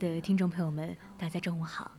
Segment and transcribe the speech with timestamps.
[0.00, 1.90] 的听众朋友们，大家中午好，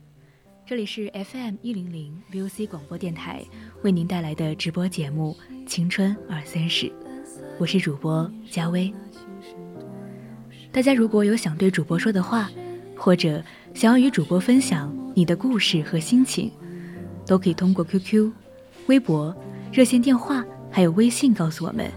[0.66, 3.44] 这里是 FM 一零零 VOC 广播电台
[3.82, 5.36] 为您带来的直播节目
[5.68, 6.86] 《青春二三事》，
[7.60, 8.92] 我是主播佳薇。
[10.72, 12.50] 大家如果有想对主播说的话，
[12.96, 13.40] 或者
[13.72, 16.50] 想要与主播分享你的故事和心情，
[17.24, 18.32] 都可以通过 QQ、
[18.88, 19.32] 微博、
[19.72, 21.88] 热线电话还有微信告诉我们，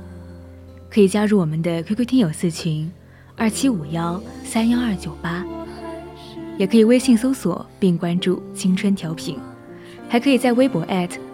[0.87, 2.91] 可以加入我们的 QQ 听友四群
[3.35, 5.43] 二七五幺三幺二九八。
[6.57, 9.37] 也可以微信搜索并关注“青春调频”，
[10.07, 10.85] 还可以在微博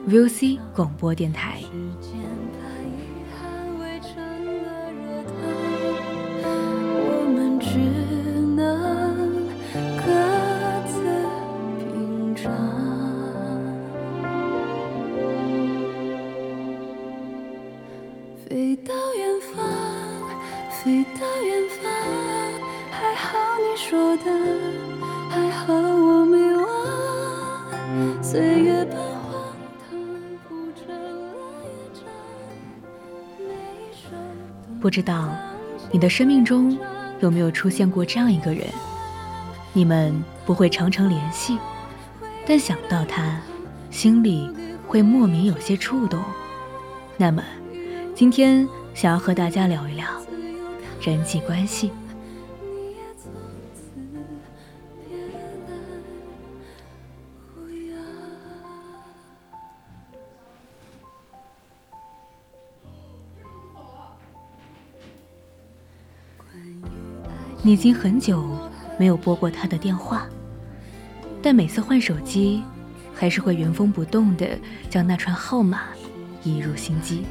[0.07, 1.59] @VOC 广播电台。
[34.81, 35.29] 不知道
[35.91, 36.75] 你的生命中
[37.19, 38.65] 有没有出现过这样一个人？
[39.73, 40.11] 你们
[40.43, 41.55] 不会常常联系，
[42.47, 43.39] 但想到他，
[43.91, 44.49] 心里
[44.87, 46.19] 会莫名有些触动。
[47.15, 47.43] 那么，
[48.15, 50.07] 今天想要和大家聊一聊
[50.99, 51.91] 人际关系。
[67.71, 68.45] 已经很久
[68.97, 70.27] 没有拨过他的电话，
[71.41, 72.61] 但每次换手机，
[73.15, 74.45] 还是会原封不动的
[74.89, 75.83] 将那串号码
[76.43, 77.23] 移入心机。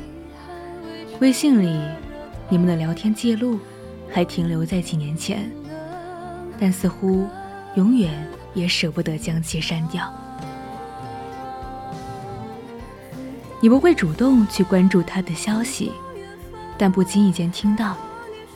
[1.20, 1.78] 微信里，
[2.48, 3.60] 你们的聊天记录
[4.10, 5.50] 还停留在几年前，
[6.58, 7.28] 但似乎
[7.74, 8.10] 永远
[8.54, 10.10] 也舍不得将其删掉。
[13.60, 15.92] 你不会主动去关注他的消息，
[16.78, 17.94] 但不经意间听到。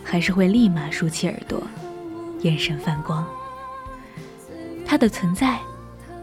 [0.05, 1.61] 还是会立马竖起耳朵，
[2.43, 3.27] 眼神泛光。
[4.87, 5.59] 它的存在，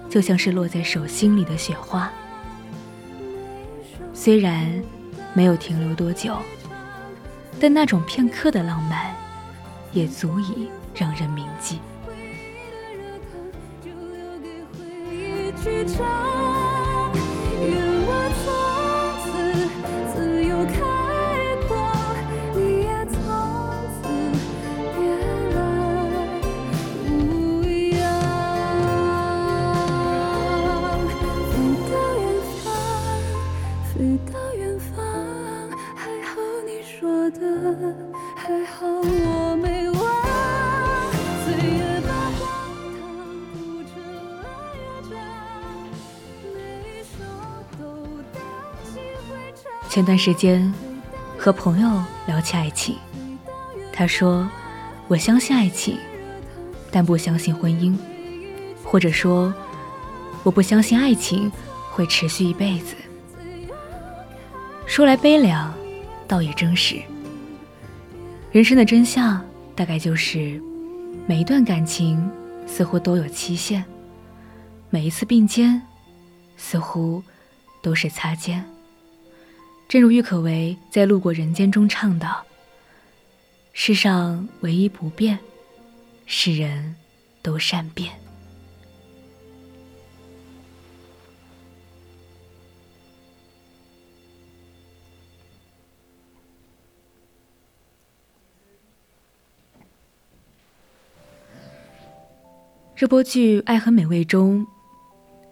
[0.10, 2.10] 就像是落在手心里的雪花，
[4.14, 4.72] 虽然
[5.34, 6.38] 没有停留多久，
[7.60, 9.14] 但那种片刻的浪漫，
[9.92, 11.80] 也足以让人铭记。
[49.92, 50.74] 前段时间，
[51.38, 52.96] 和朋友聊起爱情，
[53.92, 54.50] 他说
[55.10, 55.98] ：“我相信爱情，
[56.90, 57.94] 但不相信婚姻，
[58.86, 59.54] 或者说，
[60.44, 61.52] 我不相信爱情
[61.90, 62.96] 会持续一辈子。”
[64.88, 65.74] 说来悲凉，
[66.26, 66.96] 倒也真实。
[68.54, 69.44] 人生的真相
[69.76, 70.58] 大概就是，
[71.28, 72.32] 每一段感情
[72.66, 73.84] 似乎都有期限，
[74.90, 75.82] 每一次并肩，
[76.56, 77.22] 似乎
[77.82, 78.66] 都是擦肩。
[79.92, 82.26] 正如郁可唯在路过人间中唱的
[83.74, 85.38] 世上唯一不变
[86.26, 86.96] 是人
[87.42, 88.10] 都善变。
[102.96, 104.66] 热播剧爱很美味中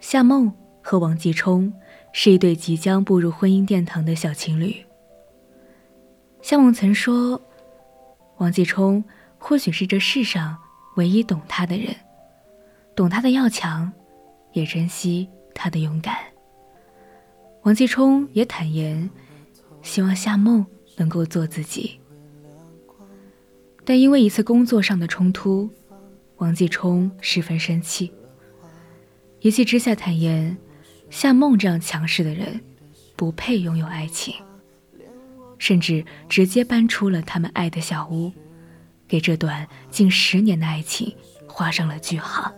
[0.00, 0.50] 夏梦
[0.82, 1.70] 和王继冲
[2.12, 4.84] 是一对即将步入婚姻殿堂的小情侣。
[6.42, 7.40] 夏梦曾说
[8.38, 9.04] ：“王继冲
[9.38, 10.56] 或许是这世上
[10.96, 11.94] 唯一懂他的人，
[12.96, 13.92] 懂他的要强，
[14.52, 16.16] 也珍惜他的勇敢。”
[17.62, 19.08] 王继冲也坦言，
[19.82, 20.64] 希望夏梦
[20.96, 22.00] 能够做自己。
[23.84, 25.68] 但因为一次工作上的冲突，
[26.36, 28.12] 王继冲十分生气，
[29.40, 30.56] 一气之下坦言，
[31.10, 32.60] 夏梦这样强势的人
[33.16, 34.34] 不配拥有爱情，
[35.58, 38.32] 甚至直接搬出了他们爱的小屋，
[39.06, 41.14] 给这段近十年的爱情
[41.46, 42.54] 画上了句号。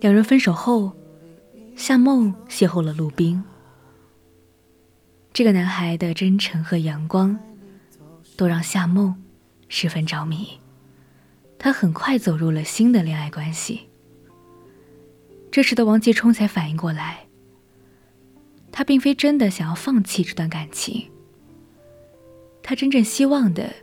[0.00, 0.92] 两人分手后，
[1.76, 3.42] 夏梦邂逅了陆冰。
[5.34, 7.36] 这个男孩的真诚和阳光，
[8.36, 9.20] 都让夏梦
[9.68, 10.46] 十分着迷。
[11.58, 13.80] 他很快走入了新的恋爱关系。
[15.50, 17.26] 这时的王继冲才反应过来，
[18.70, 21.10] 他并非真的想要放弃这段感情。
[22.62, 23.74] 他真正希望的，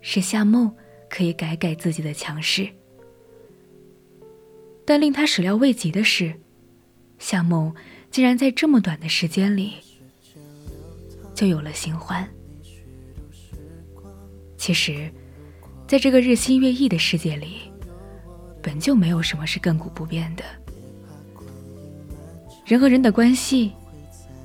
[0.00, 0.74] 是夏梦
[1.08, 2.68] 可以改改自己的强势。
[4.84, 6.34] 但令他始料未及的是，
[7.20, 7.72] 夏梦
[8.10, 9.74] 竟然在这么短的时间里
[11.36, 12.26] 就有了新欢。
[14.56, 15.12] 其实，
[15.86, 17.70] 在这个日新月异的世界里，
[18.62, 20.42] 本就没有什么是亘古不变的。
[22.64, 23.72] 人和人的关系，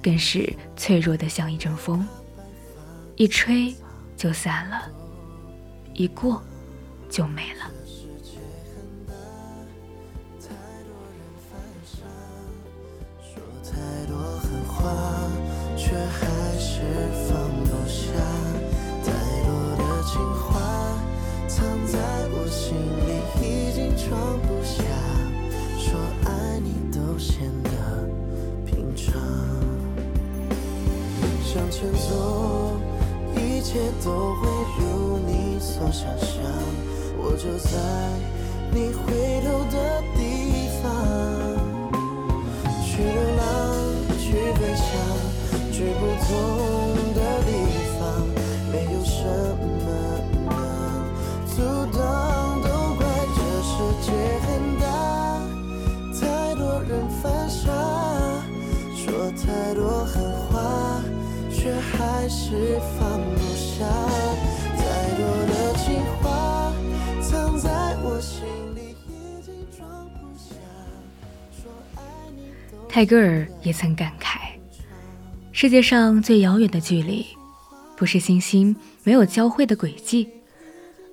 [0.04, 2.06] 更是脆弱的像一阵风，
[3.16, 3.74] 一吹
[4.18, 4.92] 就散了，
[5.94, 6.44] 一过
[7.10, 7.72] 就没了。
[31.82, 32.78] 前走，
[33.36, 34.48] 一切都会
[34.78, 36.38] 如你所想象。
[37.18, 37.72] 我就在
[38.72, 39.76] 你回头的
[40.16, 40.20] 地
[40.84, 40.86] 方，
[42.86, 43.42] 去流浪，
[44.20, 44.30] 去
[44.60, 44.86] 飞翔，
[45.72, 46.30] 去不同
[62.34, 63.86] 是放不下，
[64.78, 66.74] 太多的情话
[67.22, 67.70] 藏在
[68.02, 70.56] 我心里，已经装不下。
[71.52, 72.02] 说爱
[72.34, 72.44] 你
[72.88, 74.38] 泰戈尔也曾感慨：
[75.52, 77.26] 世界上最遥远的距离，
[77.98, 78.74] 不是星星
[79.04, 80.30] 没有交汇的轨迹，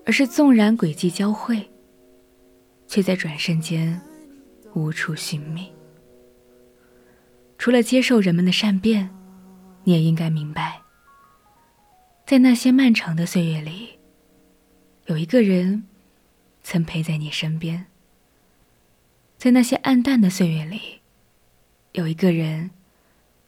[0.06, 1.69] 而是纵然轨迹交汇，
[2.87, 4.01] 却在转瞬间
[4.72, 5.67] 无处寻觅。
[7.58, 9.10] 除了接受人们的善变。
[9.84, 10.82] 你也应该明白，
[12.29, 13.99] 在那些漫长的岁月里，
[15.06, 15.85] 有一个人
[16.63, 17.87] 曾陪在你身边；
[19.39, 21.01] 在那些暗淡的岁月里，
[21.93, 22.70] 有一个人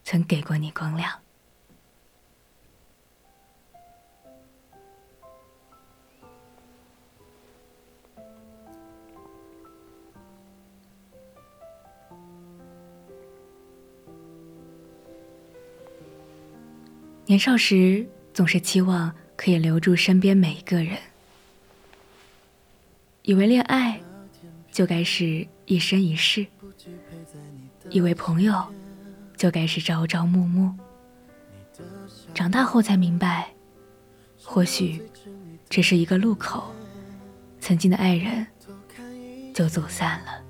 [0.03, 1.21] 曾给过你光亮。
[17.27, 20.99] 年少时总是期望可以留住身边每一个人，
[23.23, 24.01] 以为恋爱
[24.73, 26.47] 就该是一生一世，
[27.91, 28.65] 以为朋友
[29.37, 30.75] 就该是朝朝暮暮。
[32.35, 33.51] 长大后才明白，
[34.43, 35.03] 或许
[35.69, 36.73] 只是一个路口，
[37.61, 38.47] 曾经的爱人
[39.53, 40.43] 就走散了；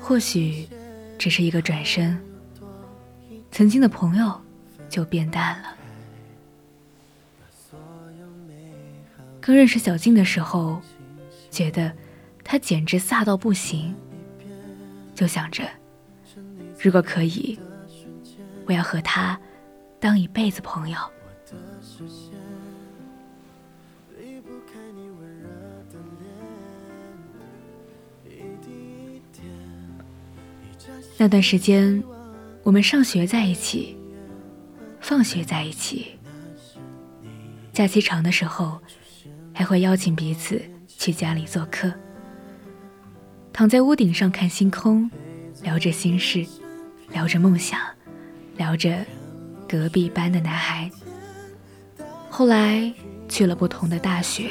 [0.00, 0.68] 或许
[1.18, 2.18] 只是一个转身，
[3.52, 4.40] 曾经的朋友。
[4.88, 5.76] 就变淡了。
[9.46, 10.82] 刚认识小静的时候，
[11.52, 11.92] 觉得
[12.42, 13.94] 她简直飒到不行，
[15.14, 15.62] 就想着，
[16.80, 17.56] 如果可以，
[18.66, 19.40] 我要和她
[20.00, 20.98] 当一辈子朋友。
[31.16, 32.02] 那段时间，
[32.64, 33.96] 我们上学在一起。
[35.00, 36.18] 放学在一起，
[37.72, 38.80] 假期长的时候，
[39.58, 41.90] 还会邀请彼此去家里做客，
[43.54, 45.10] 躺在屋顶上看星空，
[45.62, 46.44] 聊着心事，
[47.10, 47.80] 聊着梦想，
[48.58, 49.02] 聊着
[49.66, 50.90] 隔壁班的男孩。
[52.28, 52.92] 后来
[53.30, 54.50] 去了不同的大学，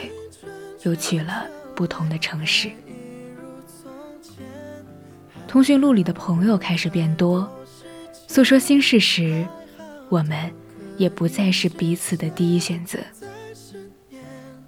[0.81, 1.45] 又去了
[1.75, 2.71] 不同的城市。
[5.47, 7.47] 通讯录里的朋友开始变多，
[8.27, 9.45] 诉说心事时，
[10.09, 10.51] 我们
[10.97, 12.97] 也不再是彼此的第一选择。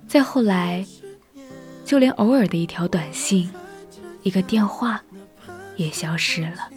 [0.07, 0.85] 再后来，
[1.83, 3.51] 就连偶尔的一条短信、
[4.23, 5.03] 一个电话，
[5.75, 6.69] 也消失了。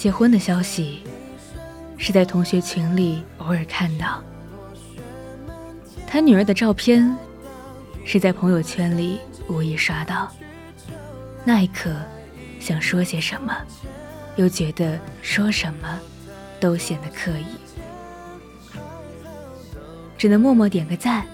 [0.00, 1.02] 结婚的消息。
[1.98, 4.24] 是在同学群里偶尔看到，
[6.06, 7.14] 他女儿的照片
[8.06, 10.32] 是在朋友圈里无意刷到。
[11.44, 11.94] 那一刻，
[12.58, 13.54] 想说些什么，
[14.36, 16.00] 又觉得说什么
[16.58, 18.78] 都显得刻意，
[20.16, 21.26] 只能默默点个赞，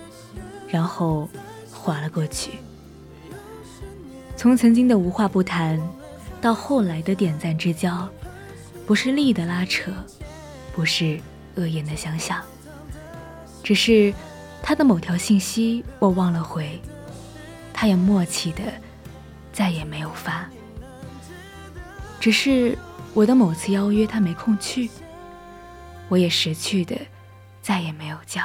[0.67, 1.29] 然后
[1.71, 2.59] 划了过去。
[4.37, 5.81] 从曾经的无话不谈，
[6.41, 8.09] 到后来的点赞之交，
[8.87, 9.93] 不是利益的拉扯。
[10.75, 11.19] 不是
[11.55, 12.45] 恶言的相向，
[13.63, 14.13] 只是
[14.63, 16.79] 他的某条信息我忘了回，
[17.73, 18.63] 他也默契的
[19.55, 20.47] 再也没有发。
[22.21, 22.77] 只是
[23.15, 24.91] 我的某次邀约他没空去，
[26.11, 26.95] 我也识趣的
[27.63, 28.43] 再也没有叫。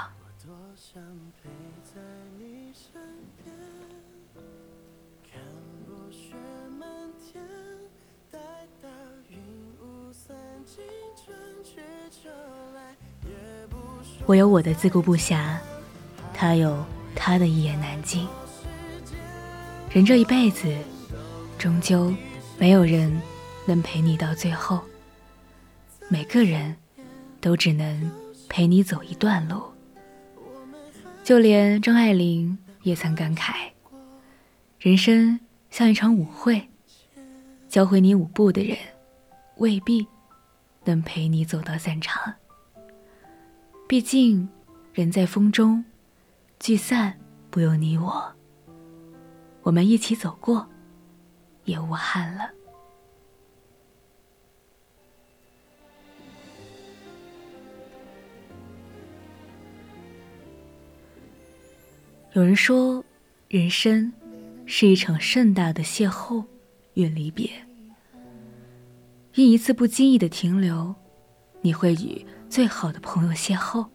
[14.25, 15.57] 我有我的自顾不暇，
[16.33, 16.83] 他有
[17.15, 18.27] 他的一言难尽。
[19.89, 20.73] 人这一辈子，
[21.57, 22.13] 终究
[22.57, 23.21] 没有人
[23.65, 24.79] 能陪你到最后。
[26.07, 26.75] 每个人
[27.39, 28.11] 都只能
[28.47, 29.61] 陪你走一段路。
[31.23, 33.53] 就连张爱玲也曾感慨：
[34.79, 35.39] 人生
[35.69, 36.69] 像一场舞会，
[37.69, 38.77] 教会你舞步的人，
[39.57, 40.07] 未必
[40.85, 42.33] 能陪你走到散场。
[43.91, 44.47] 毕竟，
[44.93, 45.83] 人在风中，
[46.61, 47.19] 聚散
[47.49, 48.33] 不由你我。
[49.63, 50.65] 我们一起走过，
[51.65, 52.49] 也无憾了。
[62.31, 63.03] 有人说，
[63.49, 64.13] 人生
[64.65, 66.45] 是一场盛大的邂逅
[66.93, 67.51] 与离别。
[69.35, 70.95] 因一次不经意的停留，
[71.59, 72.25] 你会与。
[72.51, 73.87] 最好的朋友邂逅，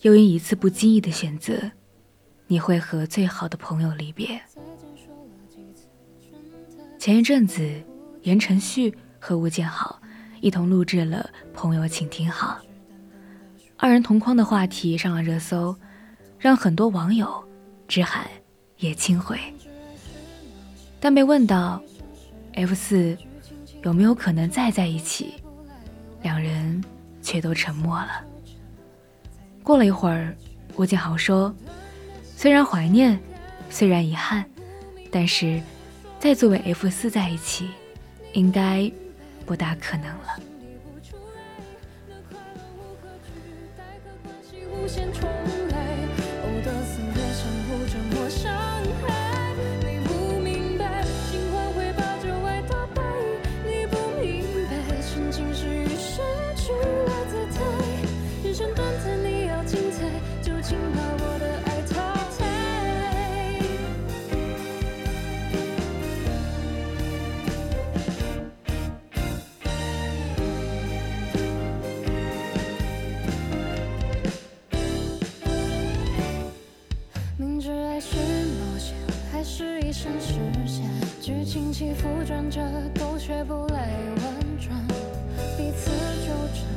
[0.00, 1.70] 又因一次不经意的选择，
[2.46, 4.40] 你会和最好的朋友离别。
[6.98, 7.70] 前一阵子，
[8.22, 10.00] 言承旭和吴建豪
[10.40, 12.58] 一同录制了《朋友，请听好》，
[13.76, 15.76] 二人同框的话题上了热搜，
[16.38, 17.46] 让很多网友
[17.86, 18.26] 直喊
[18.78, 19.38] 也亲回。
[20.98, 21.82] 但被问到
[22.54, 23.14] F 四
[23.82, 25.34] 有没有可能再在一起，
[26.22, 26.82] 两人。
[27.28, 28.24] 却都沉默了。
[29.62, 30.34] 过了一会儿，
[30.76, 31.54] 吴建豪说
[32.34, 33.20] ：“虽然怀念，
[33.68, 34.42] 虽然遗憾，
[35.10, 35.60] 但是
[36.18, 37.68] 再作为 F 四在一起，
[38.32, 38.90] 应该
[39.44, 40.40] 不大可能了。”
[81.98, 82.60] 起伏转折，
[82.94, 83.88] 都学不来
[84.22, 84.24] 婉
[84.60, 84.86] 转，
[85.56, 85.90] 彼此
[86.24, 86.67] 纠缠，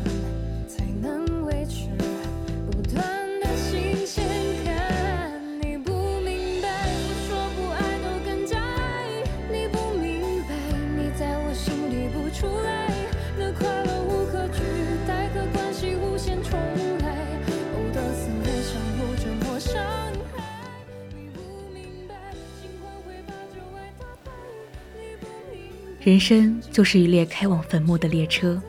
[26.03, 28.59] 人生就是一列开往坟墓的列车，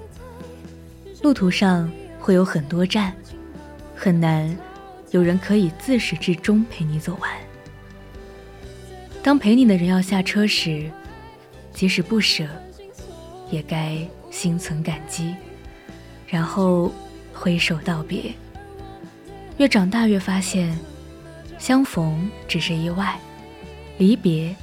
[1.23, 3.11] 路途上会有很多站，
[3.97, 4.55] 很难
[5.13, 7.31] 有人可以自始至终陪你走完。
[9.23, 10.91] 当陪你的人要下车时，
[11.73, 12.47] 即使不舍，
[13.51, 13.97] 也该
[14.31, 15.35] 心存感激，
[16.27, 16.93] 然后
[17.33, 18.31] 挥手道别。
[19.57, 20.79] 越长大越发现，
[21.59, 23.19] 相逢只是意外，
[23.97, 24.55] 离别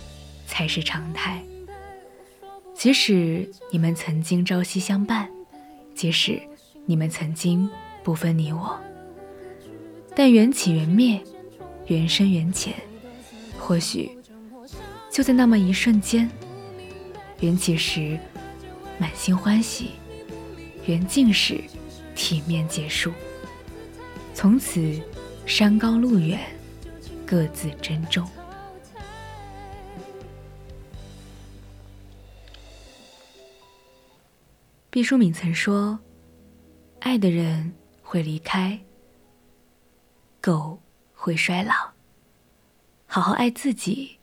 [0.45, 1.41] 才是常态。
[2.79, 5.29] 即使你们曾经朝夕相伴，
[5.93, 6.41] 即使
[6.86, 7.69] 你们曾经
[8.05, 8.79] 不分你我，
[10.15, 11.19] 但缘起缘灭，
[11.88, 12.74] 缘深缘浅，
[13.57, 14.09] 或许
[15.12, 16.31] 就在那么一瞬间，
[17.41, 18.17] 缘起时
[18.98, 19.89] 满心欢喜，
[20.86, 21.62] 缘尽时
[22.15, 23.12] 体面结束，
[24.33, 24.98] 从此
[25.45, 26.39] 山高路远，
[27.25, 28.25] 各自珍重。
[34.91, 36.00] 毕淑敏曾说
[37.01, 38.79] ：“爱的人会离开，
[40.41, 40.81] 狗
[41.13, 41.74] 会衰老。
[43.05, 44.17] 好好爱自己，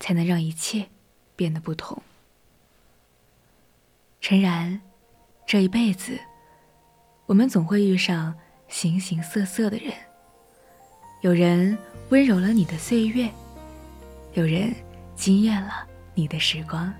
[0.00, 0.88] 才能让一切
[1.36, 2.02] 变得不同。”
[4.20, 4.80] 诚然，
[5.46, 6.18] 这一辈子，
[7.26, 8.34] 我们总会遇上
[8.66, 9.92] 形形色色的人。
[11.20, 11.78] 有人
[12.08, 13.30] 温柔了你的岁月，
[14.32, 14.74] 有人
[15.14, 16.92] 惊艳了你的时光，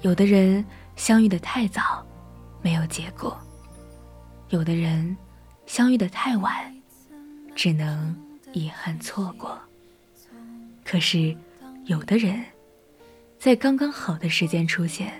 [0.00, 0.64] 有的人。
[1.00, 2.06] 相遇的太早，
[2.60, 3.32] 没有结果；
[4.50, 5.16] 有的人
[5.64, 6.52] 相遇的太晚，
[7.56, 8.14] 只能
[8.52, 9.58] 遗憾错过。
[10.84, 11.34] 可是，
[11.86, 12.44] 有的人，
[13.38, 15.10] 在刚刚好的时间出现，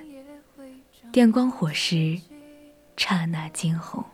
[1.11, 2.21] 电光火石，
[2.99, 4.05] 刹那惊鸿。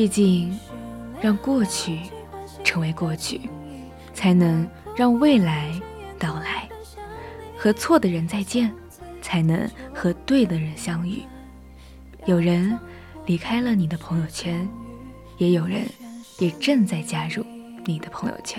[0.00, 0.58] 毕竟，
[1.20, 2.00] 让过去
[2.64, 3.38] 成为过去，
[4.14, 5.78] 才能让未来
[6.18, 6.66] 到来；
[7.54, 8.72] 和错的人再见，
[9.20, 11.22] 才能和对的人相遇。
[12.24, 12.78] 有人
[13.26, 14.66] 离开了你的朋友圈，
[15.36, 15.86] 也有人
[16.38, 17.44] 也正在加入
[17.84, 18.58] 你的朋友圈。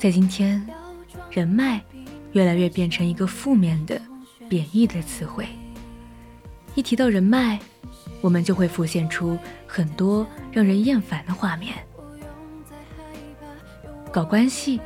[0.00, 0.66] 在今天，
[1.30, 1.78] 人脉
[2.32, 4.00] 越来越变成一个负面的、
[4.48, 5.46] 贬义的词汇。
[6.74, 7.58] 一提到人脉，
[8.22, 9.36] 我们就会浮现出
[9.66, 11.74] 很多让人厌烦的画面。
[14.10, 14.80] 搞关系，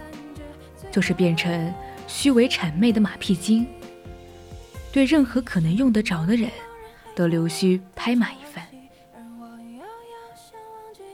[0.90, 1.72] 就是变成
[2.08, 3.64] 虚伪谄媚的马屁精，
[4.90, 6.50] 对任何可能用得着的人，
[7.14, 8.66] 都溜须拍马一番。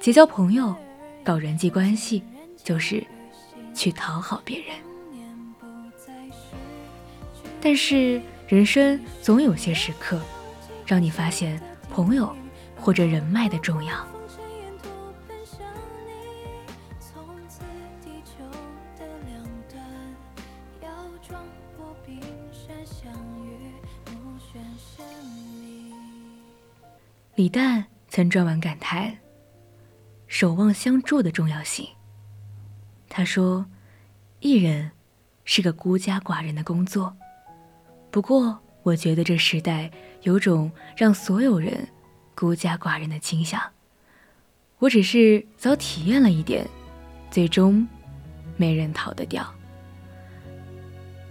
[0.01, 0.75] 结交朋友，
[1.23, 2.23] 搞人际关系，
[2.65, 3.07] 就是。
[3.81, 4.77] 去讨好别人，
[7.63, 10.21] 但是人生总有些时刻，
[10.87, 11.59] 让你发现
[11.91, 12.37] 朋友
[12.77, 14.07] 或者人脉的重要。
[27.35, 29.17] 李诞曾撰文感叹
[30.27, 31.89] 守望相助的重要性。
[33.13, 33.67] 他说
[34.39, 34.93] ：“艺人
[35.45, 37.15] 是个孤家寡人的工作，
[38.11, 39.91] 不过我觉得这时代
[40.23, 41.87] 有种让所有人
[42.37, 43.61] 孤家寡人的倾向。
[44.79, 46.67] 我只是早体验了一点，
[47.33, 47.87] 最终
[48.57, 49.53] 没人逃得掉。”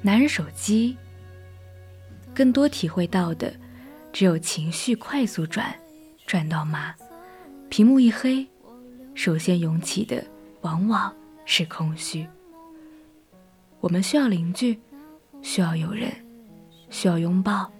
[0.03, 0.97] 拿人手机，
[2.35, 3.53] 更多体会到的
[4.11, 5.73] 只有情绪快速转，
[6.25, 6.93] 转到麻，
[7.69, 8.45] 屏幕一黑，
[9.15, 10.21] 首先涌起的
[10.61, 11.13] 往往
[11.51, 12.27] 是空虚。
[13.79, 14.79] 我们需要邻居，
[15.41, 16.13] 需要有人，
[16.91, 17.71] 需要拥抱，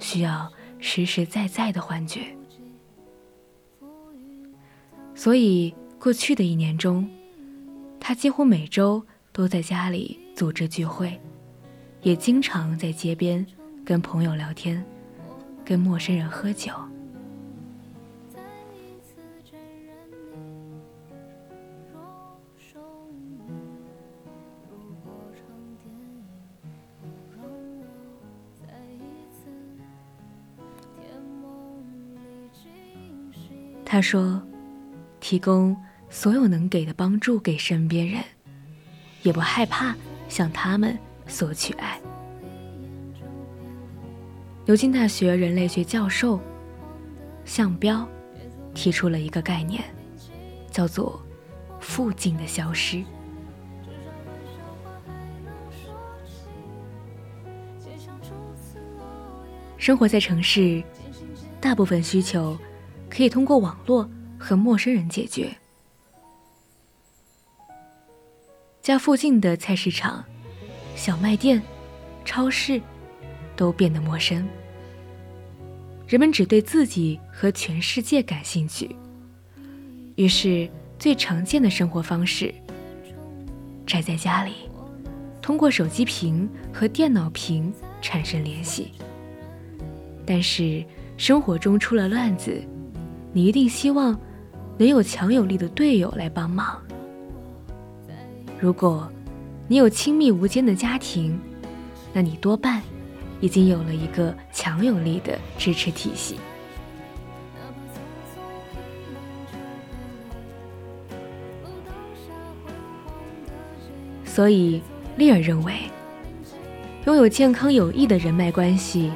[0.00, 2.36] 需要实实在在的幻觉。
[5.14, 7.08] 所以，过去的一年中，
[8.00, 11.16] 他几乎每周都在家里组织聚会，
[12.00, 13.46] 也经常在街边
[13.84, 14.84] 跟朋友聊天，
[15.64, 16.72] 跟陌生人喝酒。
[33.92, 34.42] 他说
[35.20, 35.76] ：“提供
[36.08, 38.24] 所有能给的帮助给身边人，
[39.22, 39.94] 也不害怕
[40.30, 42.00] 向他们索取爱。”
[44.64, 46.40] 牛津大学人类学教授
[47.44, 48.08] 向彪
[48.72, 49.84] 提出了一个概念，
[50.70, 51.22] 叫做
[51.78, 53.04] “附近的消失”。
[59.76, 60.82] 生活在城市，
[61.60, 62.56] 大部分需求。
[63.14, 65.54] 可以通过网络和陌生人解决。
[68.80, 70.24] 家附近的菜市场、
[70.96, 71.60] 小卖店、
[72.24, 72.80] 超市
[73.54, 74.48] 都变得陌生。
[76.06, 78.96] 人们只对自己和全世界感兴趣。
[80.16, 80.66] 于是，
[80.98, 82.54] 最常见的生活方式：
[83.86, 84.54] 宅在家里，
[85.42, 87.70] 通过手机屏和电脑屏
[88.00, 88.92] 产生联系。
[90.26, 90.82] 但是，
[91.18, 92.66] 生活中出了乱子。
[93.32, 94.18] 你一定希望
[94.76, 96.80] 能有强有力的队友来帮忙。
[98.60, 99.10] 如果
[99.66, 101.40] 你有亲密无间的家庭，
[102.12, 102.82] 那你多半
[103.40, 106.36] 已经有了一个强有力的支持体系。
[114.24, 114.82] 所以，
[115.16, 115.74] 利尔认为，
[117.06, 119.12] 拥有健康有益的人脉关系，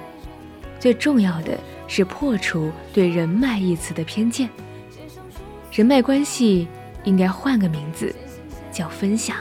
[0.79, 1.59] 最重要的。
[1.88, 4.49] 是破除对“人脉”一词的偏见。
[5.72, 6.66] 人脉关系
[7.05, 8.14] 应该换个名字，
[8.72, 9.37] 叫分享。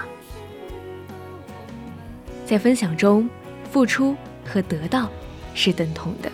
[2.46, 3.30] 在分享中，
[3.72, 5.10] 付出和得到
[5.54, 6.32] 是等同的。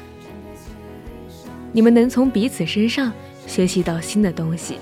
[1.71, 3.13] 你们能从彼此身上
[3.47, 4.77] 学习到新的东西，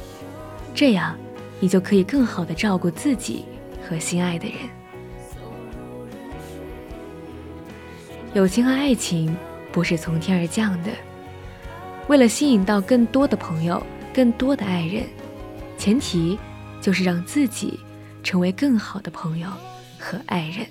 [0.74, 1.16] 这样
[1.60, 3.46] 你就可以更好的照顾自己
[3.88, 4.58] 和心爱的人。
[8.34, 9.36] 友情和爱情
[9.72, 10.90] 不是从天而降的。
[12.10, 15.06] 为了吸引到更多的朋友、更多的爱人，
[15.78, 16.40] 前提
[16.82, 17.80] 就是让自己
[18.24, 19.48] 成为更好的朋友
[20.00, 20.66] 和爱人。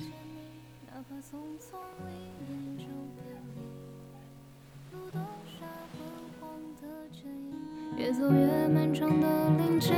[7.96, 9.94] 越走越漫长的林径，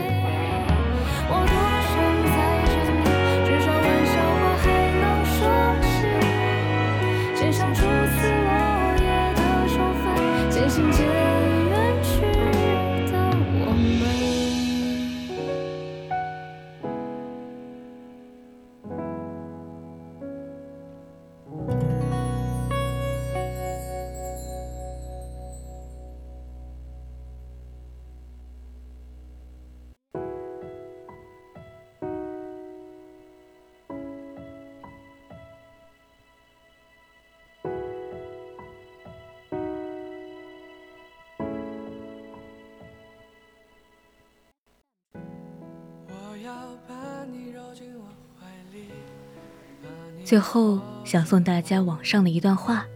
[50.25, 52.87] 最后，想送大家网上的一段话：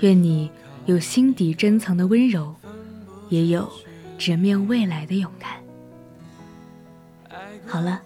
[0.00, 0.50] 愿你
[0.86, 2.54] 有心底珍藏的温柔，
[3.28, 3.68] 也有
[4.18, 5.62] 直面未来的勇敢。
[7.66, 8.00] 好了，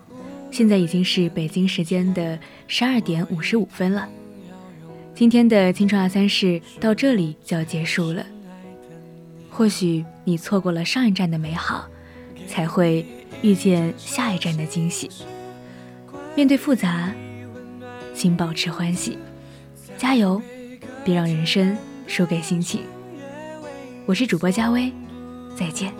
[0.51, 4.09] 现在已经是北京时间的十二点五十五分了。
[5.15, 8.25] 今天的青春二三事到这里就要结束了。
[9.51, 11.87] 或许你错过了上一站的美好，
[12.47, 13.05] 才会
[13.43, 15.11] 遇见下一站的惊喜。
[16.39, 17.13] 面对复杂。
[18.15, 19.19] 请保持欢喜，
[19.97, 20.41] 加油，
[21.05, 22.83] 别让人生输给心情。
[24.07, 24.93] 我是主播佳薇，
[25.57, 25.93] 再见。